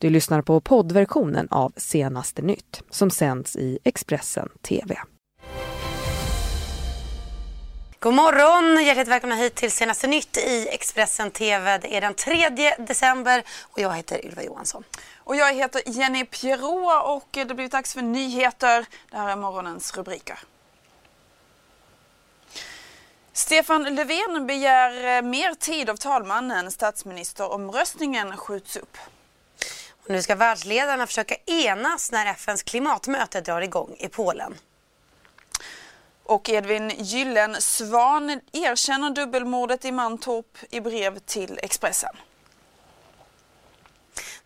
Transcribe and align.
Du 0.00 0.10
lyssnar 0.10 0.42
på 0.42 0.60
poddversionen 0.60 1.48
av 1.50 1.72
Senaste 1.76 2.42
nytt 2.42 2.82
som 2.90 3.10
sänds 3.10 3.56
i 3.56 3.78
Expressen 3.84 4.48
TV. 4.62 4.98
God 7.98 8.14
morgon! 8.14 8.84
Hjärtligt 8.84 9.08
välkomna 9.08 9.34
hit 9.34 9.54
till 9.54 9.70
Senaste 9.70 10.06
nytt 10.06 10.36
i 10.36 10.68
Expressen 10.68 11.30
TV. 11.30 11.78
Det 11.78 11.96
är 11.96 12.00
den 12.00 12.14
3 12.14 12.48
december 12.78 13.42
och 13.62 13.78
jag 13.78 13.96
heter 13.96 14.26
Ylva 14.26 14.42
Johansson. 14.42 14.84
Och 15.16 15.36
jag 15.36 15.54
heter 15.54 15.82
Jenny 15.86 16.24
Pierrot 16.24 17.04
och 17.04 17.28
det 17.32 17.54
blivit 17.54 17.72
dags 17.72 17.94
för 17.94 18.02
nyheter. 18.02 18.86
Det 19.10 19.16
här 19.16 19.28
är 19.28 19.36
morgonens 19.36 19.96
rubriker. 19.96 20.38
Stefan 23.32 23.94
Löfven 23.94 24.46
begär 24.46 25.16
eh, 25.16 25.22
mer 25.22 25.54
tid 25.54 25.90
av 25.90 25.96
talmannen. 25.96 26.70
Statsministeromröstningen 26.70 28.36
skjuts 28.36 28.76
upp. 28.76 28.96
Nu 30.10 30.22
ska 30.22 30.34
världsledarna 30.34 31.06
försöka 31.06 31.34
enas 31.46 32.12
när 32.12 32.26
FNs 32.26 32.62
klimatmöte 32.62 33.40
drar 33.40 33.60
igång 33.60 33.96
i 33.98 34.08
Polen. 34.08 34.54
Och 36.24 36.50
Edvin 36.50 36.92
Gyllensvan 36.98 38.40
erkänner 38.52 39.10
dubbelmordet 39.10 39.84
i 39.84 39.92
Mantorp 39.92 40.58
i 40.70 40.80
brev 40.80 41.18
till 41.18 41.58
Expressen. 41.62 42.16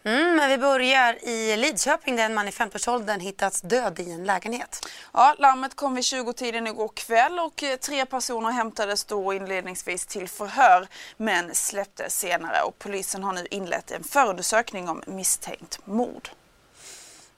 Mm, 0.06 0.36
men 0.36 0.50
vi 0.50 0.58
börjar 0.58 1.28
i 1.28 1.56
Lidköping 1.56 2.16
där 2.16 2.24
en 2.24 2.34
man 2.34 2.48
i 2.48 2.50
50-årsåldern 2.50 3.20
hittats 3.20 3.60
död 3.60 4.00
i 4.00 4.10
en 4.10 4.24
lägenhet. 4.24 4.88
Ja, 5.12 5.34
larmet 5.38 5.76
kom 5.76 5.94
vid 5.94 6.04
20-tiden 6.04 6.66
igår 6.66 6.90
kväll 6.94 7.38
och 7.38 7.62
eh, 7.62 7.76
tre 7.76 8.06
personer 8.06 8.50
hämtades 8.50 9.04
då 9.04 9.32
inledningsvis 9.32 10.06
till 10.06 10.28
förhör 10.28 10.86
men 11.16 11.54
släpptes 11.54 12.18
senare 12.18 12.62
och 12.62 12.78
polisen 12.78 13.24
har 13.24 13.32
nu 13.32 13.46
inlett 13.50 13.90
en 13.90 14.04
förundersökning 14.04 14.88
om 14.88 15.02
misstänkt 15.06 15.78
mord. 15.84 16.28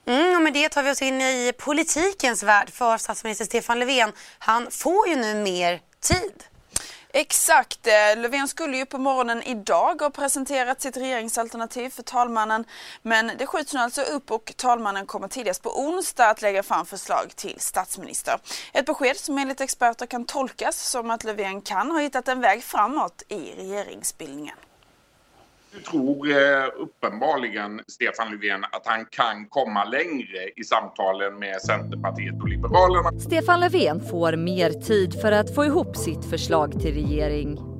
Mm, 0.05 0.35
och 0.35 0.41
med 0.41 0.53
det 0.53 0.69
tar 0.69 0.83
vi 0.83 0.91
oss 0.91 1.01
in 1.01 1.21
i 1.21 1.53
politikens 1.57 2.43
värld 2.43 2.69
för 2.69 2.97
statsminister 2.97 3.45
Stefan 3.45 3.79
Löfven. 3.79 4.11
Han 4.39 4.71
får 4.71 5.07
ju 5.07 5.15
nu 5.15 5.35
mer 5.35 5.81
tid. 5.99 6.43
Exakt. 7.13 7.87
Eh, 7.87 8.21
Löfven 8.21 8.47
skulle 8.47 8.77
ju 8.77 8.85
på 8.85 8.97
morgonen 8.97 9.43
idag 9.43 10.01
ha 10.01 10.09
presenterat 10.09 10.81
sitt 10.81 10.97
regeringsalternativ 10.97 11.89
för 11.89 12.03
talmannen. 12.03 12.65
Men 13.01 13.31
det 13.37 13.45
skjuts 13.45 13.73
nu 13.73 13.79
alltså 13.79 14.01
upp 14.01 14.31
och 14.31 14.53
talmannen 14.57 15.05
kommer 15.05 15.27
tidigast 15.27 15.63
på 15.63 15.79
onsdag 15.79 16.29
att 16.29 16.41
lägga 16.41 16.63
fram 16.63 16.85
förslag 16.85 17.35
till 17.35 17.55
statsminister. 17.59 18.39
Ett 18.73 18.85
besked 18.85 19.17
som 19.17 19.37
enligt 19.37 19.61
experter 19.61 20.05
kan 20.05 20.25
tolkas 20.25 20.89
som 20.89 21.11
att 21.11 21.23
Löfven 21.23 21.61
kan 21.61 21.91
ha 21.91 21.99
hittat 21.99 22.27
en 22.27 22.41
väg 22.41 22.63
framåt 22.63 23.23
i 23.27 23.53
regeringsbildningen. 23.57 24.55
Du 25.71 25.79
tror 25.81 26.29
eh, 26.29 26.35
uppenbarligen, 26.77 27.81
Stefan 27.87 28.31
Löfven, 28.31 28.63
att 28.63 28.85
han 28.85 29.05
kan 29.05 29.45
komma 29.49 29.85
längre 29.85 30.49
i 30.55 30.63
samtalen 30.63 31.39
med 31.39 31.61
Centerpartiet 31.61 32.41
och 32.41 32.49
Liberalerna. 32.49 33.19
Stefan 33.19 33.59
Löfven 33.59 34.01
får 34.01 34.35
mer 34.35 34.69
tid 34.69 35.21
för 35.21 35.31
att 35.31 35.55
få 35.55 35.65
ihop 35.65 35.97
sitt 35.97 36.25
förslag 36.29 36.71
till 36.71 36.93
regering. 36.93 37.76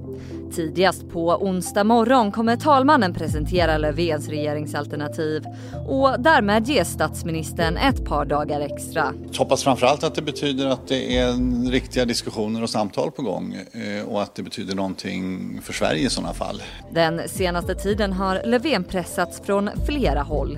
Tidigast 0.51 1.09
på 1.09 1.29
onsdag 1.29 1.83
morgon 1.83 2.31
kommer 2.31 2.55
talmannen 2.55 3.13
presentera 3.13 3.77
Löfvens 3.77 4.27
regeringsalternativ 4.27 5.43
och 5.87 6.19
därmed 6.19 6.67
ge 6.67 6.85
statsministern 6.85 7.77
ett 7.77 8.05
par 8.05 8.25
dagar 8.25 8.61
extra. 8.61 9.13
Jag 9.31 9.39
hoppas 9.39 9.63
framförallt 9.63 10.03
att 10.03 10.15
det 10.15 10.21
betyder 10.21 10.67
att 10.67 10.87
det 10.87 11.17
är 11.17 11.71
riktiga 11.71 12.05
diskussioner 12.05 12.63
och 12.63 12.69
samtal 12.69 13.11
på 13.11 13.21
gång 13.21 13.57
eh, 13.71 14.07
och 14.07 14.21
att 14.21 14.35
det 14.35 14.43
betyder 14.43 14.75
någonting 14.75 15.59
för 15.63 15.73
Sverige 15.73 16.05
i 16.05 16.09
sådana 16.09 16.33
fall. 16.33 16.63
Den 16.91 17.29
senaste 17.29 17.75
tiden 17.75 18.13
har 18.13 18.41
Löfven 18.45 18.83
pressats 18.83 19.41
från 19.45 19.69
flera 19.85 20.21
håll. 20.21 20.57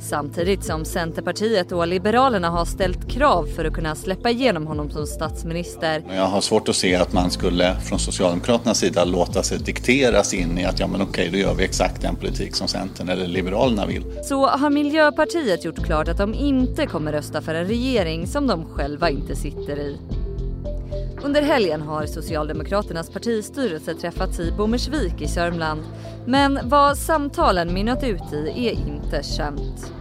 Samtidigt 0.00 0.64
som 0.64 0.84
Centerpartiet 0.84 1.72
och 1.72 1.86
Liberalerna 1.86 2.50
har 2.50 2.64
ställt 2.64 3.10
krav 3.10 3.46
för 3.56 3.64
att 3.64 3.72
kunna 3.72 3.94
släppa 3.94 4.30
igenom 4.30 4.66
honom 4.66 4.90
som 4.90 5.06
statsminister. 5.06 6.02
Jag 6.10 6.26
har 6.26 6.40
svårt 6.40 6.68
att 6.68 6.76
se 6.76 6.96
att 6.96 7.12
man 7.12 7.30
skulle 7.30 7.76
från 7.80 7.98
Socialdemokraternas 7.98 8.78
sida 8.78 9.04
låta 9.04 9.42
sig 9.42 9.58
dikteras 9.58 10.34
in 10.34 10.58
i 10.58 10.64
att 10.64 10.80
ja 10.80 10.86
men 10.86 11.02
okej 11.02 11.28
då 11.32 11.38
gör 11.38 11.54
vi 11.54 11.64
exakt 11.64 12.02
den 12.02 12.16
politik 12.16 12.54
som 12.54 12.68
Centern 12.68 13.08
eller 13.08 13.26
Liberalerna 13.26 13.86
vill. 13.86 14.04
Så 14.24 14.46
har 14.46 14.70
Miljöpartiet 14.70 15.64
gjort 15.64 15.84
klart 15.84 16.08
att 16.08 16.18
de 16.18 16.34
inte 16.34 16.86
kommer 16.86 17.12
rösta 17.12 17.42
för 17.42 17.54
en 17.54 17.66
regering 17.66 18.26
som 18.26 18.46
de 18.46 18.64
själva 18.64 19.10
inte 19.10 19.36
sitter 19.36 19.78
i. 19.78 19.98
Under 21.22 21.42
helgen 21.42 21.82
har 21.82 22.06
Socialdemokraternas 22.06 23.10
partistyrelse 23.10 23.94
träffats 23.94 24.40
i 24.40 24.52
Bommersvik 24.52 25.20
i 25.20 25.28
Sörmland. 25.28 25.82
Men 26.26 26.58
vad 26.64 26.98
samtalen 26.98 27.74
mynnat 27.74 28.04
ut 28.04 28.32
i 28.32 28.66
är 28.66 28.72
inte 28.72 29.22
känt. 29.22 29.92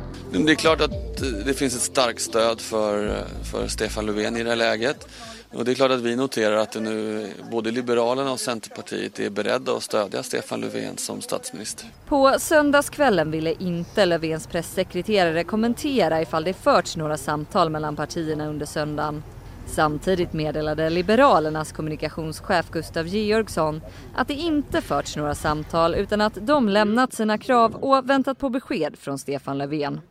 Det 0.45 0.51
är 0.51 0.55
klart 0.55 0.81
att 0.81 1.21
eh, 1.21 1.27
det 1.45 1.53
finns 1.53 1.75
ett 1.75 1.81
starkt 1.81 2.21
stöd 2.21 2.61
för, 2.61 3.07
eh, 3.07 3.43
för 3.51 3.67
Stefan 3.67 4.05
Löfven 4.05 4.37
i 4.37 4.43
det 4.43 4.49
här 4.49 4.55
läget. 4.55 5.07
Och 5.53 5.65
det 5.65 5.71
är 5.71 5.75
klart 5.75 5.91
att 5.91 6.01
vi 6.01 6.15
noterar 6.15 6.55
att 6.55 6.75
nu 6.75 7.27
både 7.51 7.71
Liberalerna 7.71 8.31
och 8.31 8.39
Centerpartiet 8.39 9.19
är 9.19 9.29
beredda 9.29 9.71
att 9.71 9.83
stödja 9.83 10.23
Stefan 10.23 10.61
Löfven 10.61 10.97
som 10.97 11.21
statsminister. 11.21 11.87
På 12.07 12.35
söndagskvällen 12.39 13.31
ville 13.31 13.53
inte 13.59 14.05
Löfvens 14.05 14.47
pressekreterare 14.47 15.43
kommentera 15.43 16.21
ifall 16.21 16.43
det 16.43 16.53
förts 16.53 16.97
några 16.97 17.17
samtal 17.17 17.69
mellan 17.69 17.95
partierna 17.95 18.47
under 18.47 18.65
söndagen. 18.65 19.23
Samtidigt 19.67 20.33
meddelade 20.33 20.89
Liberalernas 20.89 21.71
kommunikationschef 21.71 22.69
Gustav 22.71 23.07
Georgsson 23.07 23.81
att 24.15 24.27
det 24.27 24.33
inte 24.33 24.81
förts 24.81 25.15
några 25.15 25.35
samtal 25.35 25.95
utan 25.95 26.21
att 26.21 26.37
de 26.41 26.69
lämnat 26.69 27.13
sina 27.13 27.37
krav 27.37 27.75
och 27.75 28.09
väntat 28.09 28.39
på 28.39 28.49
besked 28.49 28.97
från 28.97 29.19
Stefan 29.19 29.57
Löfven. 29.57 30.01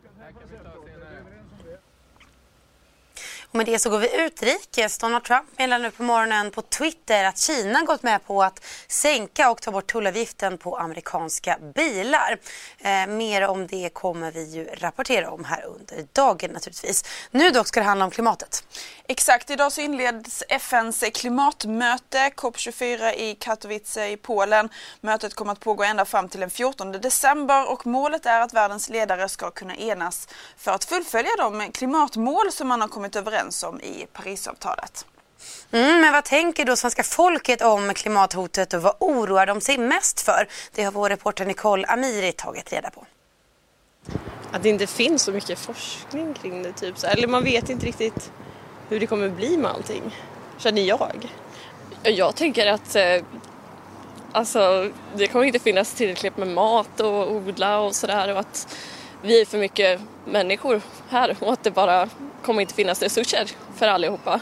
Och 3.51 3.55
med 3.55 3.65
det 3.65 3.79
så 3.79 3.89
går 3.89 3.99
vi 3.99 4.25
utrikes. 4.25 4.97
Donald 4.97 5.23
Trump 5.23 5.45
meddelade 5.57 5.83
nu 5.83 5.91
på 5.91 6.03
morgonen 6.03 6.51
på 6.51 6.61
Twitter 6.61 7.23
att 7.23 7.37
Kina 7.37 7.83
gått 7.83 8.03
med 8.03 8.27
på 8.27 8.43
att 8.43 8.65
sänka 8.87 9.51
och 9.51 9.61
ta 9.61 9.71
bort 9.71 9.91
tullavgiften 9.91 10.57
på 10.57 10.77
amerikanska 10.77 11.57
bilar. 11.75 12.37
Eh, 12.79 13.07
mer 13.07 13.47
om 13.47 13.67
det 13.67 13.89
kommer 13.93 14.31
vi 14.31 14.43
ju 14.43 14.65
rapportera 14.65 15.31
om 15.31 15.43
här 15.43 15.65
under 15.65 16.07
dagen 16.13 16.51
naturligtvis. 16.51 17.03
Nu 17.31 17.49
dock 17.49 17.67
ska 17.67 17.79
det 17.79 17.85
handla 17.85 18.05
om 18.05 18.11
klimatet. 18.11 18.63
Exakt, 19.07 19.49
idag 19.49 19.71
så 19.71 19.81
inleds 19.81 20.43
FNs 20.49 21.03
klimatmöte 21.13 22.17
COP24 22.17 23.13
i 23.13 23.35
Katowice 23.35 23.97
i 23.97 24.17
Polen. 24.17 24.69
Mötet 25.01 25.33
kommer 25.33 25.51
att 25.51 25.59
pågå 25.59 25.83
ända 25.83 26.05
fram 26.05 26.29
till 26.29 26.39
den 26.39 26.49
14 26.49 26.91
december 26.91 27.71
och 27.71 27.87
målet 27.87 28.25
är 28.25 28.41
att 28.41 28.53
världens 28.53 28.89
ledare 28.89 29.29
ska 29.29 29.51
kunna 29.51 29.75
enas 29.75 30.27
för 30.57 30.71
att 30.71 30.85
fullfölja 30.85 31.31
de 31.37 31.71
klimatmål 31.71 32.51
som 32.51 32.67
man 32.67 32.81
har 32.81 32.87
kommit 32.87 33.15
överens 33.15 33.36
om 33.63 33.81
i 33.81 34.07
Parisavtalet. 34.13 35.05
Mm, 35.71 36.01
men 36.01 36.13
vad 36.13 36.25
tänker 36.25 36.65
då 36.65 36.75
svenska 36.75 37.03
folket 37.03 37.61
om 37.61 37.93
klimathotet 37.93 38.73
och 38.73 38.81
vad 38.81 38.95
oroar 38.99 39.45
de 39.45 39.61
sig 39.61 39.77
mest 39.77 40.21
för? 40.21 40.47
Det 40.71 40.83
har 40.83 40.91
vår 40.91 41.09
reporter 41.09 41.45
Nicole 41.45 41.87
Amiri 41.87 42.31
tagit 42.31 42.73
reda 42.73 42.89
på. 42.89 43.05
Att 44.51 44.63
det 44.63 44.69
inte 44.69 44.87
finns 44.87 45.23
så 45.23 45.31
mycket 45.31 45.59
forskning 45.59 46.33
kring 46.33 46.63
det, 46.63 46.73
typ. 46.73 47.03
eller 47.03 47.27
man 47.27 47.43
vet 47.43 47.69
inte 47.69 47.85
riktigt 47.85 48.31
hur 48.89 48.99
det 48.99 49.07
kommer 49.07 49.29
bli 49.29 49.57
med 49.57 49.71
allting, 49.71 50.15
känner 50.57 50.81
jag. 50.81 51.31
Jag 52.03 52.35
tänker 52.35 52.67
att 52.67 52.95
eh, 52.95 53.23
alltså, 54.31 54.91
det 55.15 55.27
kommer 55.27 55.45
inte 55.45 55.59
finnas 55.59 55.93
tillräckligt 55.93 56.37
med 56.37 56.47
mat 56.47 56.99
och 56.99 57.31
odla 57.31 57.79
och 57.79 57.95
sådär 57.95 58.33
och 58.33 58.39
att 58.39 58.77
vi 59.21 59.41
är 59.41 59.45
för 59.45 59.57
mycket 59.57 60.01
människor 60.25 60.81
här 61.09 61.35
och 61.39 61.53
att 61.53 61.63
det 61.63 61.71
bara 61.71 62.09
kommer 62.43 62.61
inte 62.61 62.73
finnas 62.73 63.01
resurser 63.01 63.51
för 63.75 63.87
allihopa. 63.87 64.39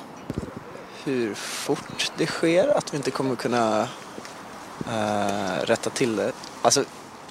Hur 1.03 1.33
fort 1.33 2.11
det 2.17 2.25
sker, 2.25 2.77
att 2.77 2.93
vi 2.93 2.97
inte 2.97 3.11
kommer 3.11 3.35
kunna 3.35 3.87
äh, 4.87 5.61
rätta 5.63 5.89
till 5.89 6.15
det. 6.15 6.31
Alltså 6.61 6.83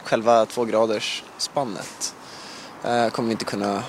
själva 0.04 0.46
två 0.46 0.64
graders 0.64 1.24
spannet 1.38 2.14
äh, 2.84 3.08
kommer 3.08 3.26
vi 3.26 3.32
inte 3.32 3.44
kunna 3.44 3.82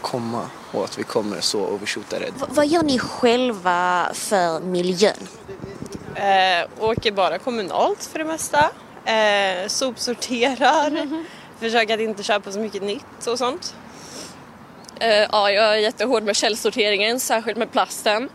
komma 0.00 0.50
och 0.72 0.84
att 0.84 0.98
vi 0.98 1.02
kommer 1.02 1.40
så 1.40 1.66
overshoota 1.66 2.18
det. 2.18 2.26
V 2.26 2.46
vad 2.48 2.66
gör 2.66 2.82
ni 2.82 2.98
själva 2.98 4.10
för 4.14 4.60
miljön? 4.60 5.28
Eh, 6.14 6.68
åker 6.80 7.12
bara 7.12 7.38
kommunalt 7.38 8.04
för 8.04 8.18
det 8.18 8.24
mesta. 8.24 8.70
Eh, 9.04 9.68
sopsorterar. 9.68 10.86
Mm 10.86 11.08
-hmm. 11.08 11.24
Försöker 11.58 11.94
att 11.94 12.00
inte 12.00 12.22
köpa 12.22 12.52
så 12.52 12.58
mycket 12.58 12.82
nytt 12.82 13.26
och 13.26 13.38
sånt. 13.38 13.74
Eh, 15.02 15.26
ja, 15.32 15.50
jag 15.50 15.64
är 15.64 15.76
jättehård 15.76 16.22
med 16.22 16.36
källsorteringen, 16.36 17.20
särskilt 17.20 17.58
med 17.58 17.72
plasten. 17.72 18.28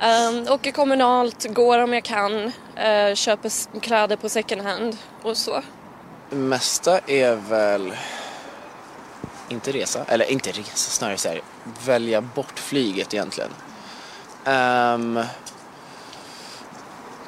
Ehm, 0.00 0.34
um, 0.36 0.48
åker 0.48 0.70
kommunalt, 0.72 1.46
går 1.54 1.78
om 1.78 1.92
jag 1.92 2.04
kan, 2.04 2.32
uh, 2.34 3.14
köper 3.14 3.80
kläder 3.80 4.16
på 4.16 4.28
second 4.28 4.62
hand 4.62 4.96
och 5.22 5.36
så. 5.36 5.62
Det 6.30 6.36
mesta 6.36 6.98
är 6.98 7.34
väl 7.34 7.92
inte 9.48 9.72
resa, 9.72 10.04
eller 10.08 10.30
inte 10.30 10.50
resa, 10.50 10.90
snarare 10.90 11.16
så 11.16 11.28
här, 11.28 11.40
välja 11.86 12.20
bort 12.20 12.58
flyget 12.58 13.14
egentligen. 13.14 13.50
Um, 14.44 15.14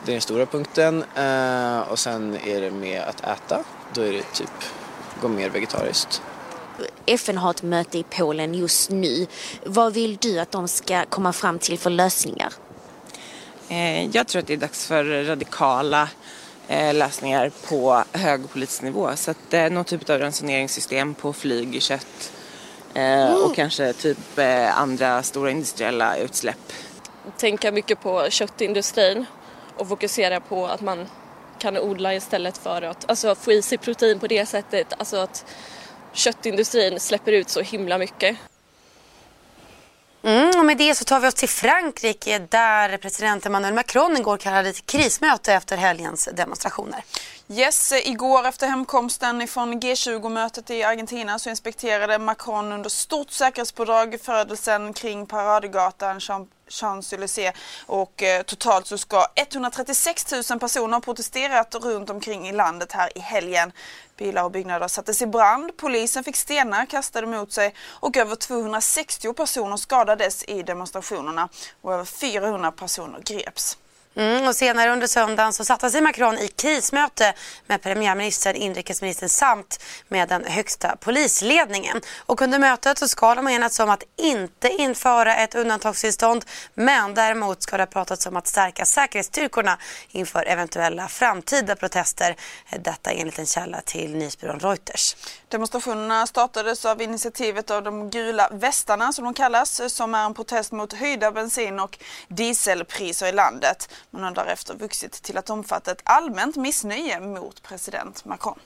det 0.04 0.10
är 0.10 0.12
den 0.12 0.20
stora 0.20 0.46
punkten 0.46 1.04
uh, 1.18 1.80
och 1.80 1.98
sen 1.98 2.36
är 2.44 2.60
det 2.60 2.70
med 2.70 3.02
att 3.02 3.20
äta, 3.20 3.64
då 3.94 4.02
är 4.02 4.12
det 4.12 4.32
typ 4.32 4.64
gå 5.20 5.28
mer 5.28 5.50
vegetariskt. 5.50 6.22
FN 7.06 7.38
har 7.38 7.50
ett 7.50 7.62
möte 7.62 7.98
i 7.98 8.02
Polen 8.02 8.54
just 8.54 8.90
nu. 8.90 9.26
Vad 9.64 9.94
vill 9.94 10.16
du 10.16 10.38
att 10.38 10.52
de 10.52 10.68
ska 10.68 11.04
komma 11.04 11.32
fram 11.32 11.58
till 11.58 11.78
för 11.78 11.90
lösningar? 11.90 12.52
Eh, 13.68 14.16
jag 14.16 14.26
tror 14.26 14.40
att 14.40 14.46
det 14.46 14.52
är 14.52 14.56
dags 14.56 14.86
för 14.86 15.24
radikala 15.24 16.08
eh, 16.68 16.94
lösningar 16.94 17.50
på 17.68 18.04
hög 18.12 18.50
politisk 18.50 18.82
nivå. 18.82 19.10
Så 19.16 19.30
att 19.30 19.54
eh, 19.54 19.70
någon 19.70 19.84
typ 19.84 20.10
av 20.10 20.18
ransoneringssystem 20.18 21.14
på 21.14 21.32
flyg, 21.32 21.82
kött 21.82 22.32
och 23.44 23.54
kanske 23.54 23.92
typ 23.92 24.38
andra 24.72 25.22
stora 25.22 25.50
industriella 25.50 26.16
utsläpp. 26.16 26.72
Tänka 27.36 27.72
mycket 27.72 28.00
på 28.00 28.30
köttindustrin 28.30 29.24
och 29.76 29.88
fokusera 29.88 30.40
på 30.40 30.66
att 30.66 30.80
man 30.80 31.06
kan 31.58 31.78
odla 31.78 32.14
istället 32.14 32.58
för 32.58 32.82
att 32.82 33.10
alltså, 33.10 33.34
få 33.34 33.52
i 33.52 33.62
sig 33.62 33.78
protein 33.78 34.18
på 34.18 34.26
det 34.26 34.46
sättet. 34.46 34.92
Alltså 34.98 35.16
att 35.16 35.44
köttindustrin 36.16 37.00
släpper 37.00 37.32
ut 37.32 37.48
så 37.48 37.60
himla 37.60 37.98
mycket. 37.98 38.36
Mm, 40.22 40.58
och 40.58 40.64
med 40.64 40.76
det 40.78 40.94
så 40.94 41.04
tar 41.04 41.20
vi 41.20 41.28
oss 41.28 41.34
till 41.34 41.48
Frankrike 41.48 42.38
där 42.38 42.96
president 42.96 43.46
Emmanuel 43.46 43.74
Macron 43.74 44.16
igår 44.16 44.36
kallade 44.36 44.72
till 44.72 44.82
krismöte 44.82 45.52
efter 45.52 45.76
helgens 45.76 46.28
demonstrationer. 46.32 47.04
Yes, 47.48 47.92
igår 47.92 48.46
efter 48.46 48.66
hemkomsten 48.66 49.48
från 49.48 49.80
G20-mötet 49.80 50.70
i 50.70 50.82
Argentina 50.82 51.38
så 51.38 51.50
inspekterade 51.50 52.18
Macron 52.18 52.72
under 52.72 52.90
stort 52.90 53.30
säkerhetspådrag 53.30 54.20
födelsen 54.20 54.92
kring 54.92 55.26
paradgatan 55.26 56.20
Champs-Élysées 56.68 57.52
och 57.86 58.22
eh, 58.22 58.42
totalt 58.42 58.86
så 58.86 58.98
ska 58.98 59.26
136 59.34 60.32
000 60.50 60.60
personer 60.60 60.92
ha 60.92 61.00
protesterat 61.00 61.74
runt 61.74 62.10
omkring 62.10 62.48
i 62.48 62.52
landet 62.52 62.92
här 62.92 63.18
i 63.18 63.20
helgen. 63.20 63.72
Bilar 64.16 64.44
och 64.44 64.50
byggnader 64.50 64.88
sattes 64.88 65.22
i 65.22 65.26
brand, 65.26 65.76
polisen 65.76 66.24
fick 66.24 66.36
stenar 66.36 66.86
kastade 66.86 67.26
mot 67.26 67.52
sig 67.52 67.74
och 67.88 68.16
över 68.16 68.34
260 68.34 69.32
personer 69.32 69.76
skadades 69.76 70.44
i 70.44 70.62
demonstrationerna 70.62 71.48
och 71.82 71.94
över 71.94 72.04
400 72.04 72.72
personer 72.72 73.20
greps. 73.20 73.78
Mm, 74.18 74.48
och 74.48 74.56
senare 74.56 74.90
under 74.90 75.06
söndagen 75.06 75.52
så 75.52 75.64
satte 75.64 75.90
sig 75.90 76.00
Macron 76.00 76.38
i 76.38 76.48
krismöte 76.48 77.34
med 77.66 77.82
premiärministern, 77.82 78.56
inrikesministern 78.56 79.28
samt 79.28 79.82
med 80.08 80.28
den 80.28 80.44
högsta 80.44 80.96
polisledningen. 80.96 82.00
Och 82.18 82.42
under 82.42 82.58
mötet 82.58 82.98
så 82.98 83.08
ska 83.08 83.34
de 83.34 83.46
ha 83.46 83.52
enats 83.52 83.80
om 83.80 83.90
att 83.90 84.02
inte 84.16 84.68
införa 84.68 85.36
ett 85.36 85.54
undantagstillstånd 85.54 86.44
men 86.74 87.14
däremot 87.14 87.62
ska 87.62 87.76
det 87.76 87.82
ha 87.82 87.86
pratats 87.86 88.26
om 88.26 88.36
att 88.36 88.46
stärka 88.46 88.84
säkerhetsstyrkorna 88.84 89.78
inför 90.08 90.44
eventuella 90.44 91.08
framtida 91.08 91.76
protester. 91.76 92.36
Detta 92.80 93.10
enligt 93.10 93.38
en 93.38 93.46
källa 93.46 93.80
till 93.80 94.16
nyhetsbyrån 94.16 94.60
Reuters. 94.60 95.16
Demonstrationerna 95.48 96.26
startades 96.26 96.84
av 96.84 97.02
initiativet 97.02 97.70
av 97.70 97.82
de 97.82 98.10
gula 98.10 98.48
västarna 98.52 99.12
som 99.12 99.24
de 99.24 99.34
kallas 99.34 99.94
som 99.94 100.14
är 100.14 100.24
en 100.24 100.34
protest 100.34 100.72
mot 100.72 100.92
höjda 100.92 101.32
bensin 101.32 101.80
och 101.80 101.98
dieselpriser 102.28 103.26
i 103.26 103.32
landet. 103.32 103.88
Hon 104.16 104.24
har 104.24 104.30
därefter 104.30 104.74
vuxit 104.74 105.12
till 105.12 105.38
att 105.38 105.50
omfatta 105.50 105.90
ett 105.90 106.00
allmänt 106.04 106.56
missnöje 106.56 107.20
mot 107.20 107.62
president 107.62 108.24
Macron. 108.24 108.58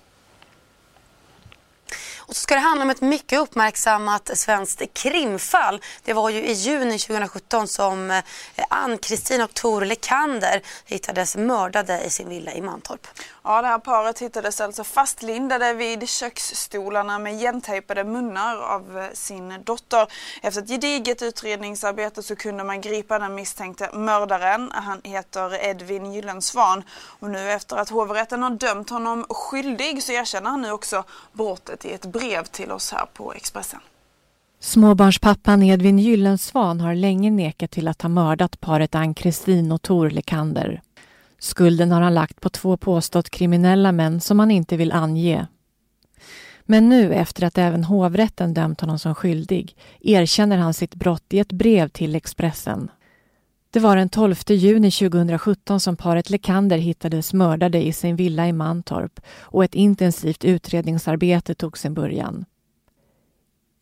Och 2.17 2.37
så 2.37 2.43
ska 2.43 2.55
det 2.55 2.61
handla 2.61 2.85
om 2.85 2.91
ett 2.91 3.01
mycket 3.01 3.39
uppmärksammat 3.39 4.31
svenskt 4.35 4.95
krimfall. 4.95 5.83
Det 6.05 6.13
var 6.13 6.31
ju 6.31 6.45
i 6.45 6.53
juni 6.53 6.99
2017 6.99 7.69
som 7.69 8.11
eh, 8.11 8.25
Ann-Kristin 8.69 9.43
och 9.43 9.55
Tor 9.55 9.85
Lekander 9.85 10.63
hittades 10.85 11.37
mördade 11.37 12.01
i 12.05 12.11
sin 12.11 12.29
villa 12.29 12.53
i 12.53 12.63
Mantorp. 12.63 13.07
Ja, 13.45 13.63
det 13.63 13.69
här 13.69 13.79
paret 13.79 14.19
hittades 14.19 14.61
alltså 14.61 14.85
fastlindade 14.85 15.73
vid 15.73 16.09
köksstolarna 16.09 17.19
med 17.19 17.35
igentejpade 17.35 18.05
munnar 18.05 18.57
av 18.57 18.99
eh, 18.99 19.05
sin 19.13 19.55
dotter. 19.65 20.07
Efter 20.43 20.63
ett 20.63 20.69
gediget 20.69 21.23
utredningsarbete 21.23 22.23
så 22.23 22.37
kunde 22.37 22.65
man 22.65 22.81
gripa 22.81 23.19
den 23.19 23.35
misstänkte 23.35 23.91
mördaren. 23.93 24.71
Han 24.75 25.01
heter 25.05 25.65
Edvin 25.65 26.13
Gyllensvan 26.13 26.83
och 26.93 27.31
nu 27.31 27.51
efter 27.51 27.77
att 27.77 27.91
hovrätten 27.91 28.43
har 28.43 28.51
dömt 28.51 28.91
honom 28.91 29.25
skyldig 29.29 30.03
så 30.03 30.13
erkänner 30.13 30.51
han 30.51 30.63
nu 30.63 30.71
också 30.71 31.05
brottet 31.33 31.85
i 31.85 31.93
ett 31.93 32.07
brev 32.07 32.45
till 32.45 32.73
oss 32.73 32.93
här 32.93 33.07
på 33.15 33.33
Expressen. 33.33 33.81
Småbarnspappan 34.63 35.63
Edvin 35.63 35.99
Gyllensvan 35.99 36.81
har 36.81 36.95
länge 36.95 37.31
nekat 37.31 37.71
till 37.71 37.89
att 37.89 38.03
ha 38.03 38.09
mördat 38.09 38.61
paret 38.61 38.95
Ann-Kristin 38.95 39.73
och 39.73 39.83
Tor 39.83 40.11
Lekander. 40.11 40.83
Skulden 41.43 41.93
har 41.93 42.01
han 42.01 42.15
lagt 42.15 42.41
på 42.41 42.49
två 42.49 42.77
påstått 42.77 43.31
kriminella 43.31 43.93
män 43.93 44.21
som 44.21 44.39
han 44.39 44.51
inte 44.51 44.77
vill 44.77 44.93
ange. 44.93 45.47
Men 46.63 46.89
nu, 46.89 47.15
efter 47.15 47.47
att 47.47 47.59
även 47.59 47.85
hovrätten 47.85 48.55
dömt 48.55 48.81
honom 48.81 48.99
som 48.99 49.15
skyldig, 49.15 49.77
erkänner 50.01 50.57
han 50.57 50.75
sitt 50.75 50.95
brott 50.95 51.25
i 51.31 51.39
ett 51.39 51.53
brev 51.53 51.89
till 51.89 52.17
Expressen. 52.17 52.91
Det 53.71 53.81
var 53.81 53.97
den 53.97 54.09
12 54.09 54.35
juni 54.49 54.91
2017 54.91 55.81
som 55.81 55.97
paret 55.97 56.31
Lekander 56.31 56.79
hittades 56.79 57.33
mördade 57.33 57.87
i 57.87 57.93
sin 57.93 58.17
villa 58.17 58.49
i 58.49 58.53
Mantorp 58.53 59.21
och 59.41 59.65
ett 59.65 59.75
intensivt 59.75 60.45
utredningsarbete 60.45 61.55
tog 61.55 61.79
sin 61.79 61.95
början. 61.95 62.45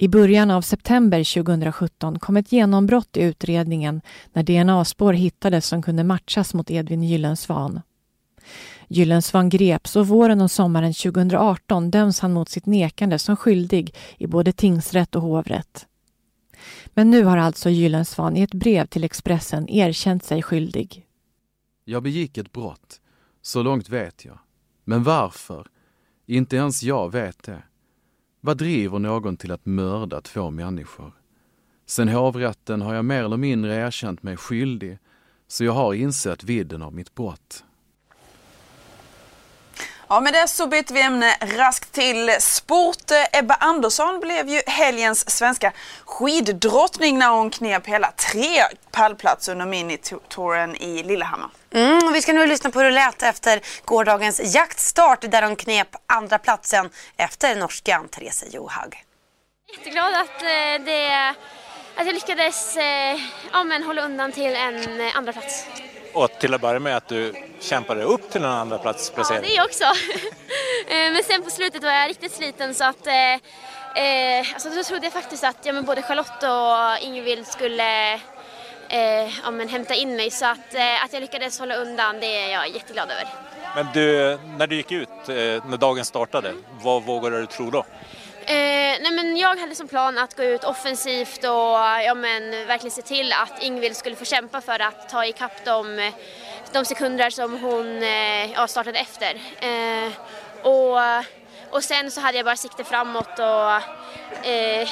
I 0.00 0.08
början 0.08 0.50
av 0.50 0.62
september 0.62 1.42
2017 1.42 2.18
kom 2.18 2.36
ett 2.36 2.52
genombrott 2.52 3.16
i 3.16 3.22
utredningen 3.22 4.00
när 4.32 4.42
DNA-spår 4.42 5.12
hittades 5.12 5.66
som 5.66 5.82
kunde 5.82 6.04
matchas 6.04 6.54
mot 6.54 6.70
Edvin 6.70 7.02
Gyllensvan. 7.02 7.80
Gyllensvan 8.88 9.48
greps 9.48 9.96
och 9.96 10.08
våren 10.08 10.40
och 10.40 10.50
sommaren 10.50 10.94
2018 10.94 11.90
döms 11.90 12.20
han 12.20 12.32
mot 12.32 12.48
sitt 12.48 12.66
nekande 12.66 13.18
som 13.18 13.36
skyldig 13.36 13.94
i 14.18 14.26
både 14.26 14.52
tingsrätt 14.52 15.16
och 15.16 15.22
hovrätt. 15.22 15.86
Men 16.86 17.10
nu 17.10 17.24
har 17.24 17.36
alltså 17.36 17.70
Gyllensvan 17.70 18.36
i 18.36 18.42
ett 18.42 18.54
brev 18.54 18.86
till 18.86 19.04
Expressen 19.04 19.68
erkänt 19.68 20.24
sig 20.24 20.42
skyldig. 20.42 21.06
Jag 21.84 22.02
begick 22.02 22.38
ett 22.38 22.52
brott, 22.52 23.00
så 23.42 23.62
långt 23.62 23.88
vet 23.88 24.24
jag. 24.24 24.38
Men 24.84 25.02
varför? 25.02 25.66
Inte 26.26 26.56
ens 26.56 26.82
jag 26.82 27.12
vet 27.12 27.42
det. 27.42 27.62
Vad 28.40 28.56
driver 28.56 28.98
någon 28.98 29.36
till 29.36 29.52
att 29.52 29.66
mörda 29.66 30.20
två 30.20 30.50
människor? 30.50 31.12
Sen 31.86 32.08
hovrätten 32.08 32.82
har 32.82 32.94
jag 32.94 33.04
mer 33.04 33.24
eller 33.24 33.36
mindre 33.36 33.74
erkänt 33.74 34.22
mig 34.22 34.36
skyldig, 34.36 34.98
så 35.46 35.64
jag 35.64 35.72
har 35.72 35.94
insett 35.94 36.44
vidden 36.44 36.82
av 36.82 36.94
mitt 36.94 37.14
brott. 37.14 37.64
Ja, 40.10 40.20
med 40.20 40.32
det 40.32 40.48
så 40.48 40.66
byter 40.66 40.92
vi 40.92 41.02
ämne 41.02 41.36
raskt 41.40 41.92
till 41.92 42.36
sport. 42.40 43.10
Ebba 43.32 43.54
Andersson 43.54 44.20
blev 44.20 44.48
ju 44.48 44.62
helgens 44.66 45.30
svenska 45.30 45.72
skiddrottning 46.04 47.18
när 47.18 47.28
hon 47.28 47.50
knep 47.50 47.86
hela 47.86 48.12
tre 48.12 48.62
pallplatser 48.90 49.52
under 49.52 49.66
minitouren 49.66 50.76
i 50.76 51.02
Lillehammer. 51.02 51.48
Mm, 51.74 52.08
och 52.08 52.14
vi 52.14 52.22
ska 52.22 52.32
nu 52.32 52.46
lyssna 52.46 52.70
på 52.70 52.78
hur 52.78 52.84
det 52.84 52.94
lät 52.94 53.22
efter 53.22 53.60
gårdagens 53.84 54.54
jaktstart 54.54 55.20
där 55.20 55.42
hon 55.42 55.56
knep 55.56 55.88
andra 56.06 56.38
platsen 56.38 56.90
efter 57.16 57.56
norskan 57.56 58.08
Therese 58.08 58.44
Johaug. 58.50 59.04
Jätteglad 59.72 60.14
att, 60.14 60.42
eh, 60.42 60.84
det, 60.84 61.34
att 61.96 62.06
jag 62.06 62.14
lyckades 62.14 62.76
eh, 62.76 63.20
ja, 63.52 63.64
men 63.64 63.82
hålla 63.82 64.02
undan 64.02 64.32
till 64.32 64.56
en 64.56 65.00
eh, 65.00 65.16
andra 65.16 65.32
plats. 65.32 65.64
Och 66.12 66.30
till 66.38 66.54
att 66.54 66.60
börja 66.60 66.80
med 66.80 66.96
att 66.96 67.08
du 67.08 67.34
kämpade 67.60 68.02
upp 68.02 68.30
till 68.30 68.44
en 68.44 68.50
andra 68.50 68.78
plats 68.78 69.10
placering. 69.10 69.50
Ja, 69.54 69.62
det 69.62 69.68
också. 69.68 69.84
men 70.88 71.22
sen 71.24 71.42
på 71.42 71.50
slutet 71.50 71.82
var 71.82 71.90
jag 71.90 72.08
riktigt 72.08 72.32
sliten 72.32 72.74
så 72.74 72.84
att 72.84 73.06
eh, 73.06 74.54
alltså 74.54 74.68
då 74.70 74.82
trodde 74.82 75.06
jag 75.06 75.12
faktiskt 75.12 75.44
att 75.44 75.56
ja, 75.62 75.72
men 75.72 75.84
både 75.84 76.02
Charlotte 76.02 76.42
och 76.42 77.06
Ingvild 77.06 77.46
skulle 77.46 78.20
eh, 78.88 79.40
ja, 79.44 79.50
men 79.50 79.68
hämta 79.68 79.94
in 79.94 80.16
mig. 80.16 80.30
Så 80.30 80.46
att, 80.46 80.74
eh, 80.74 81.04
att 81.04 81.12
jag 81.12 81.20
lyckades 81.20 81.58
hålla 81.58 81.74
undan, 81.74 82.20
det 82.20 82.26
är 82.26 82.52
jag 82.52 82.68
jätteglad 82.68 83.10
över. 83.10 83.28
Men 83.74 83.86
du, 83.94 84.38
när 84.58 84.66
du 84.66 84.76
gick 84.76 84.92
ut, 84.92 85.08
eh, 85.08 85.34
när 85.34 85.76
dagen 85.76 86.04
startade, 86.04 86.54
vad 86.82 87.02
vågade 87.02 87.40
du 87.40 87.46
tro 87.46 87.70
då? 87.70 87.84
Eh, 88.48 88.98
nej 89.00 89.12
men 89.12 89.36
jag 89.36 89.56
hade 89.56 89.74
som 89.74 89.88
plan 89.88 90.18
att 90.18 90.36
gå 90.36 90.42
ut 90.42 90.64
offensivt 90.64 91.44
och 91.44 91.78
ja, 92.04 92.14
men, 92.14 92.50
verkligen 92.66 92.90
se 92.90 93.02
till 93.02 93.32
att 93.32 93.62
Ingvild 93.62 93.96
skulle 93.96 94.16
få 94.16 94.24
kämpa 94.24 94.60
för 94.60 94.82
att 94.82 95.08
ta 95.08 95.24
ikapp 95.24 95.64
de, 95.64 96.12
de 96.72 96.84
sekunder 96.84 97.30
som 97.30 97.60
hon 97.62 98.02
eh, 98.02 98.52
ja, 98.52 98.66
startade 98.66 98.98
efter. 98.98 99.34
Eh, 99.60 100.12
och, 100.62 100.98
och 101.70 101.84
sen 101.84 102.10
så 102.10 102.20
hade 102.20 102.38
jag 102.38 102.44
bara 102.44 102.56
sikte 102.56 102.84
framåt 102.84 103.38
och 103.38 103.72
eh, 104.46 104.88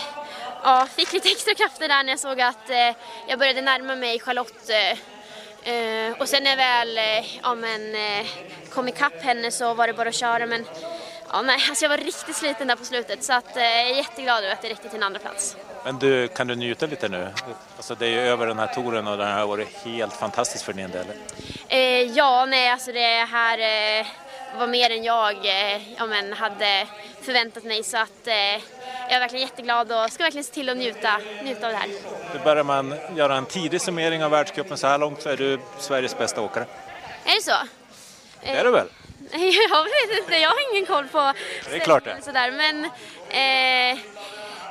ja, 0.63 0.87
fick 0.97 1.13
lite 1.13 1.29
extra 1.33 1.55
krafter 1.55 1.89
där 1.89 2.05
när 2.05 2.13
jag 2.13 2.21
såg 2.21 2.41
att 2.41 2.71
eh, 2.71 2.95
jag 3.29 3.39
började 3.39 3.61
närma 3.61 3.97
mig 3.97 4.21
Charlotte. 4.21 4.71
Eh, 5.63 6.21
och 6.21 6.29
sen 6.29 6.43
när 6.43 6.51
jag 6.51 6.57
väl 6.57 6.99
eh, 6.99 7.37
ja, 7.43 7.55
men, 7.55 7.95
eh, 7.95 8.27
kom 8.71 8.89
ikapp 8.89 9.23
henne 9.23 9.51
så 9.51 9.75
var 9.75 9.87
det 9.87 9.93
bara 9.93 10.09
att 10.09 10.15
köra. 10.15 10.47
Men 10.47 10.65
ja, 11.33 11.43
nej, 11.43 11.61
alltså 11.69 11.85
jag 11.85 11.91
var 11.91 11.97
riktigt 11.97 12.37
sliten 12.37 12.69
där 12.69 12.77
på 12.77 12.85
slutet 12.85 13.25
så 13.25 13.33
att, 13.33 13.45
jag 13.55 13.65
är 13.65 13.97
jätteglad 13.97 14.45
över 14.45 14.53
att 14.53 14.63
det 14.63 14.69
räckte 14.69 14.89
till 14.89 14.97
en 14.97 15.03
andra 15.03 15.21
plats. 15.21 15.57
Men 15.85 15.99
du, 15.99 16.29
kan 16.29 16.47
du 16.47 16.55
njuta 16.55 16.87
lite 16.87 17.09
nu? 17.09 17.29
Alltså 17.77 17.95
det 17.95 18.07
är 18.07 18.11
ju 18.11 18.21
över 18.21 18.47
den 18.47 18.59
här 18.59 18.67
touren 18.67 19.07
och 19.07 19.19
den 19.19 19.33
har 19.33 19.47
varit 19.47 19.69
helt 19.85 20.13
fantastisk 20.13 20.65
för 20.65 20.73
din 20.73 20.91
del. 20.91 21.07
ja, 22.15 22.47
nej, 22.47 22.71
alltså 22.71 22.93
det 22.93 23.25
här 23.25 23.59
var 24.59 24.67
mer 24.67 24.91
än 24.91 25.05
jag 25.05 25.37
eh, 25.47 25.93
ja, 25.97 26.07
men, 26.07 26.33
hade 26.33 26.87
förväntat 27.23 27.65
mig. 27.65 27.83
Så 27.83 27.97
att, 27.97 28.27
eh, 28.27 28.35
jag 28.35 29.13
är 29.13 29.21
verkligen 29.21 29.47
jätteglad 29.49 29.93
och 29.93 30.13
ska 30.13 30.25
verkligen 30.25 30.45
se 30.45 30.53
till 30.53 30.69
att 30.69 30.77
njuta, 30.77 31.21
njuta 31.45 31.67
av 31.67 31.73
det 31.73 31.79
här. 31.79 31.89
Då 32.33 32.45
börjar 32.45 32.65
man 32.65 32.95
göra 33.17 33.37
en 33.37 33.47
tidig 33.47 33.81
summering 33.81 34.25
av 34.25 34.31
världscupen 34.31 34.77
så 34.77 34.87
här 34.87 34.99
långt 34.99 35.23
så 35.23 35.29
är 35.29 35.37
du 35.37 35.61
Sveriges 35.79 36.19
bästa 36.19 36.41
åkare. 36.41 36.67
Är 37.25 37.35
det 37.35 37.43
så? 37.43 37.69
Det 38.43 38.49
är 38.49 38.65
du 38.65 38.71
väl? 38.71 38.89
Jag 39.71 39.85
vet 39.85 40.19
inte, 40.21 40.37
jag 40.37 40.49
har 40.51 40.73
ingen 40.75 40.87
koll 40.87 41.07
på 41.09 41.33
Det 41.71 41.77
är 41.77 41.81
klart 41.81 42.05
det. 42.05 42.23
sådär. 42.23 42.51
Men, 42.51 42.85
eh, 42.85 43.99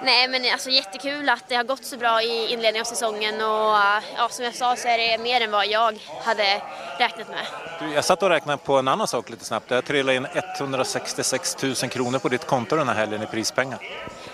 nej 0.03 0.27
men 0.27 0.51
alltså 0.51 0.69
jättekul 0.69 1.29
att 1.29 1.47
det 1.47 1.55
har 1.55 1.63
gått 1.63 1.85
så 1.85 1.97
bra 1.97 2.21
i 2.21 2.53
inledningen 2.53 2.81
av 2.81 2.85
säsongen 2.85 3.35
och 3.41 3.75
ja, 4.17 4.27
som 4.29 4.45
jag 4.45 4.55
sa 4.55 4.75
så 4.75 4.87
är 4.87 4.97
det 4.97 5.17
mer 5.23 5.41
än 5.41 5.51
vad 5.51 5.67
jag 5.67 5.99
hade 6.23 6.61
räknat 6.99 7.27
med. 7.29 7.45
Du, 7.79 7.93
jag 7.93 8.05
satt 8.05 8.23
och 8.23 8.29
räknade 8.29 8.57
på 8.57 8.77
en 8.77 8.87
annan 8.87 9.07
sak 9.07 9.29
lite 9.29 9.45
snabbt. 9.45 9.71
Jag 9.71 9.85
trillade 9.85 10.15
in 10.15 10.27
166 10.59 11.63
000 11.63 11.75
kronor 11.75 12.19
på 12.19 12.29
ditt 12.29 12.45
konto 12.47 12.75
den 12.75 12.87
här 12.87 12.95
helgen 12.95 13.23
i 13.23 13.25
prispengar. 13.25 13.79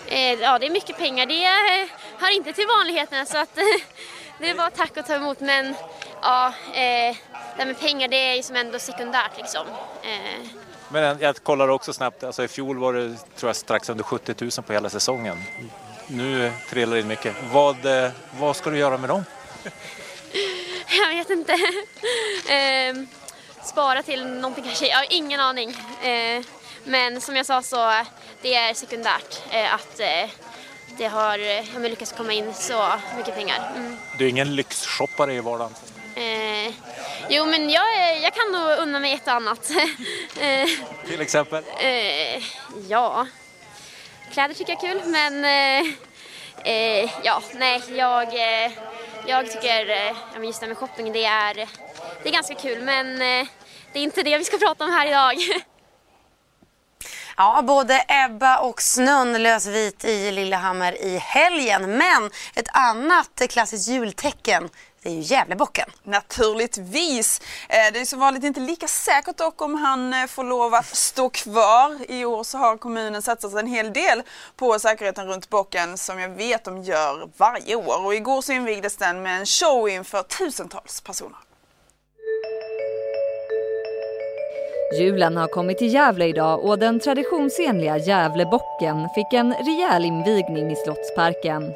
Eh, 0.07 0.33
ja, 0.33 0.59
det 0.59 0.65
är 0.65 0.69
mycket 0.69 0.97
pengar. 0.97 1.25
Det 1.25 1.87
hör 2.25 2.35
inte 2.35 2.53
till 2.53 2.67
vanligheterna 2.67 3.25
så 3.25 3.37
att 3.37 3.57
det 4.41 4.49
är 4.49 4.55
bara 4.55 4.69
tack 4.69 4.97
att 4.97 5.07
ta 5.07 5.13
emot. 5.15 5.39
Men 5.39 5.75
ja, 6.21 6.47
eh, 6.73 7.15
det 7.55 7.57
här 7.57 7.65
med 7.65 7.79
pengar 7.79 8.07
det 8.07 8.15
är 8.15 8.35
ju 8.35 8.43
som 8.43 8.55
ändå 8.55 8.79
sekundärt 8.79 9.37
liksom. 9.37 9.67
Eh, 10.03 10.47
Men 10.89 11.19
jag 11.19 11.43
kollar 11.43 11.67
också 11.67 11.93
snabbt, 11.93 12.23
alltså 12.23 12.43
i 12.43 12.47
fjol 12.47 12.77
var 12.77 12.93
det 12.93 13.15
tror 13.37 13.49
jag 13.49 13.55
strax 13.55 13.89
under 13.89 14.03
70 14.03 14.35
000 14.39 14.51
på 14.51 14.73
hela 14.73 14.89
säsongen. 14.89 15.43
Nu 16.07 16.51
trillar 16.69 16.93
det 16.93 16.99
in 17.01 17.07
mycket. 17.07 17.35
Vad, 17.51 17.85
eh, 17.85 18.11
vad 18.39 18.55
ska 18.55 18.69
du 18.69 18.77
göra 18.77 18.97
med 18.97 19.09
dem? 19.09 19.25
jag 21.01 21.07
vet 21.09 21.29
inte. 21.29 21.53
eh, 22.53 22.95
spara 23.63 24.03
till 24.03 24.25
någonting 24.27 24.63
kanske. 24.63 24.87
Jag 24.87 24.97
har 24.97 25.07
ingen 25.09 25.39
aning. 25.39 25.69
Eh, 26.03 26.43
men 26.83 27.21
som 27.21 27.35
jag 27.35 27.45
sa 27.45 27.61
så 27.61 28.05
det 28.41 28.55
är 28.55 28.73
sekundärt 28.73 29.41
eh, 29.51 29.73
att 29.73 29.99
eh, 29.99 30.29
det 30.97 31.07
har 31.07 31.39
eh, 31.39 31.73
jag 31.73 31.81
lyckats 31.81 32.11
komma 32.11 32.33
in 32.33 32.53
så 32.53 32.83
mycket 33.17 33.35
pengar. 33.35 33.71
Mm. 33.75 33.97
Du 34.17 34.25
är 34.25 34.29
ingen 34.29 34.55
lyxshoppare 34.55 35.33
i 35.33 35.39
vardagen. 35.39 35.73
Eh, 36.15 36.73
jo 37.29 37.45
men 37.45 37.69
jag, 37.69 38.19
jag 38.21 38.33
kan 38.33 38.51
nog 38.51 38.77
unna 38.79 38.99
mig 38.99 39.13
ett 39.13 39.27
och 39.27 39.33
annat. 39.33 39.71
eh, 40.39 40.69
Till 41.07 41.21
exempel? 41.21 41.63
eh, 41.79 42.43
ja, 42.89 43.27
kläder 44.31 44.53
tycker 44.55 44.73
jag 44.73 44.83
är 44.83 44.89
kul 44.89 45.01
men 45.11 45.45
eh, 45.45 45.93
eh, 46.73 47.09
ja, 47.23 47.41
nej 47.53 47.81
jag, 47.89 48.27
eh, 48.27 48.71
jag 49.27 49.51
tycker 49.51 49.89
eh, 49.89 50.43
just 50.43 50.59
det 50.59 50.65
här 50.65 50.67
med 50.67 50.77
shopping 50.77 51.11
det 51.13 51.25
är, 51.25 51.53
det 52.23 52.29
är 52.29 52.33
ganska 52.33 52.55
kul 52.55 52.81
men 52.81 53.21
eh, 53.21 53.47
det 53.93 53.99
är 53.99 54.03
inte 54.03 54.23
det 54.23 54.37
vi 54.37 54.43
ska 54.43 54.57
prata 54.57 54.85
om 54.85 54.91
här 54.91 55.07
idag. 55.07 55.35
Ja, 57.41 57.61
både 57.61 58.05
Ebba 58.07 58.59
och 58.59 58.81
snön 58.81 59.43
lös 59.43 59.65
vit 59.65 60.05
i 60.05 60.31
Lillehammer 60.31 61.01
i 61.03 61.17
helgen. 61.17 61.97
Men 61.97 62.29
ett 62.55 62.67
annat 62.71 63.41
klassiskt 63.49 63.87
jultecken, 63.87 64.69
det 65.03 65.09
är 65.09 65.13
ju 65.13 65.19
Gävlebocken. 65.21 65.89
Naturligtvis. 66.03 67.41
Eh, 67.69 67.93
det 67.93 67.99
är 67.99 68.05
som 68.05 68.19
vanligt 68.19 68.43
inte 68.43 68.59
lika 68.59 68.87
säkert 68.87 69.37
dock 69.37 69.61
om 69.61 69.75
han 69.75 70.13
eh, 70.13 70.27
får 70.27 70.43
lov 70.43 70.73
att 70.73 70.95
stå 70.95 71.29
kvar. 71.29 71.97
I 72.11 72.25
år 72.25 72.43
så 72.43 72.57
har 72.57 72.77
kommunen 72.77 73.21
satsat 73.21 73.53
en 73.53 73.67
hel 73.67 73.93
del 73.93 74.23
på 74.55 74.79
säkerheten 74.79 75.27
runt 75.27 75.49
bocken 75.49 75.97
som 75.97 76.19
jag 76.19 76.29
vet 76.29 76.63
de 76.63 76.83
gör 76.83 77.29
varje 77.37 77.75
år. 77.75 78.05
Och 78.05 78.15
igår 78.15 78.41
så 78.41 78.51
invigdes 78.51 78.97
den 78.97 79.21
med 79.21 79.39
en 79.39 79.45
show 79.45 79.89
inför 79.89 80.23
tusentals 80.23 81.01
personer. 81.01 81.37
Julen 84.99 85.37
har 85.37 85.47
kommit 85.47 85.77
till 85.77 85.93
Gävle 85.93 86.27
idag 86.27 86.65
och 86.65 86.79
den 86.79 86.99
traditionsenliga 86.99 87.97
Gävlebocken 87.97 89.09
fick 89.15 89.33
en 89.33 89.53
rejäl 89.53 90.05
invigning 90.05 90.71
i 90.71 90.75
Slottsparken. 90.75 91.73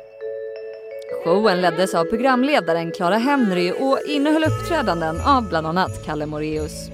Showen 1.24 1.62
leddes 1.62 1.95
av 1.95 2.05
programledaren 2.05 2.91
Clara 2.91 3.17
Henry 3.17 3.72
och 3.72 4.00
innehöll 4.07 4.43
uppträdanden 4.43 5.22
av 5.22 5.50
bland 5.50 5.67
annat 5.67 6.05
Kalle 6.05 6.25
Moreus. 6.25 6.89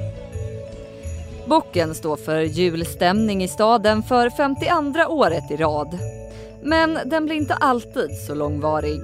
Bocken 1.45 1.95
står 1.95 2.17
för 2.17 2.41
julstämning 2.41 3.43
i 3.43 3.47
staden 3.47 4.03
för 4.03 4.29
52 4.29 5.13
året 5.13 5.51
i 5.51 5.57
rad. 5.57 5.97
Men 6.63 6.99
den 7.05 7.25
blir 7.25 7.35
inte 7.35 7.53
alltid 7.53 8.09
så 8.27 8.33
långvarig. 8.35 9.01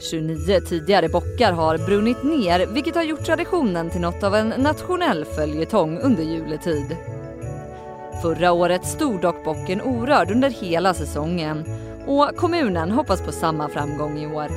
29 0.00 0.60
tidigare 0.60 1.08
bockar 1.08 1.52
har 1.52 1.78
brunnit 1.78 2.22
ner 2.22 2.66
vilket 2.66 2.94
har 2.94 3.02
gjort 3.02 3.24
traditionen 3.24 3.90
till 3.90 4.00
något 4.00 4.22
av 4.22 4.34
en 4.34 4.48
nationell 4.48 5.24
följetong 5.24 5.98
under 5.98 6.22
juletid. 6.22 6.96
Förra 8.22 8.52
året 8.52 8.86
stod 8.86 9.20
dock 9.20 9.44
bocken 9.44 9.80
orörd 9.80 10.30
under 10.30 10.50
hela 10.50 10.94
säsongen 10.94 11.64
och 12.06 12.36
kommunen 12.36 12.90
hoppas 12.90 13.20
på 13.20 13.32
samma 13.32 13.68
framgång 13.68 14.18
i 14.18 14.26
år. 14.26 14.48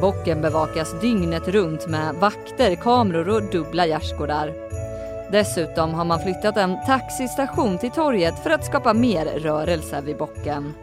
Bocken 0.00 0.42
bevakas 0.42 1.00
dygnet 1.00 1.48
runt 1.48 1.86
med 1.86 2.14
vakter, 2.14 2.74
kameror 2.74 3.28
och 3.28 3.42
dubbla 3.42 3.86
gärdsgårdar. 3.86 4.52
Dessutom 5.32 5.94
har 5.94 6.04
man 6.04 6.20
flyttat 6.20 6.56
en 6.56 6.76
taxistation 6.86 7.78
till 7.78 7.90
torget 7.90 8.42
för 8.42 8.50
att 8.50 8.66
skapa 8.66 8.94
mer 8.94 9.24
rörelse 9.24 10.00
vid 10.00 10.16
bocken. 10.16 10.74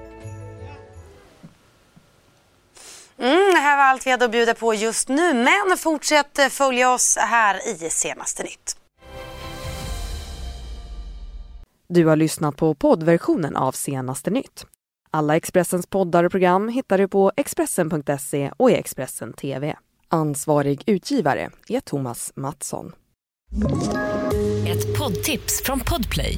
Här 3.72 3.78
var 3.78 3.84
allt 3.84 4.08
vi 4.08 4.12
hade 4.12 4.26
att 4.26 4.32
bjuda 4.32 4.54
på 4.54 4.74
just 4.74 5.10
nu. 5.10 5.34
Men 5.34 5.78
fortsätt 5.78 6.40
följa 6.50 6.94
oss 6.94 7.18
här 7.18 7.68
i 7.68 7.90
Senaste 7.90 8.44
Nytt. 8.44 8.76
Du 11.90 12.06
har 12.06 12.16
lyssnat 12.16 12.58
på 12.58 12.76
poddversionen 12.76 13.56
av 13.56 13.72
Senaste 13.72 14.30
Nytt. 14.30 14.66
Alla 15.12 15.36
Expressens 15.36 15.88
poddar 15.88 16.24
och 16.24 16.32
program 16.32 16.70
hittar 16.70 16.98
du 16.98 17.08
på 17.08 17.32
Expressen.se 17.36 18.52
och 18.58 18.72
i 18.72 18.74
Expressen 18.74 19.34
TV. 19.34 19.76
Ansvarig 20.10 20.84
utgivare 20.86 21.50
är 21.68 21.80
Thomas 21.80 22.32
Mattsson. 22.36 22.92
Ett 24.68 24.98
poddtips 25.00 25.64
från 25.64 25.80
Podplay. 25.80 26.38